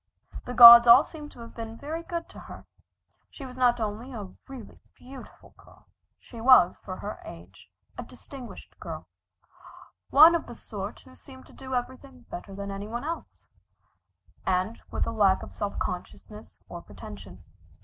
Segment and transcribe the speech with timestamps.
[0.45, 2.65] The gods all seemed to have been very good to her.
[3.29, 5.85] She was not only a really beautiful girl,
[6.17, 9.05] she was, for her age, a distinguished girl,
[10.09, 13.45] one of the sort who seemed to do everything better than any one else,
[14.43, 17.43] and with a lack of self consciousness or pretension.